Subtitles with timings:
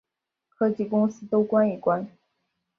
[0.49, 2.07] 科技公司都关一关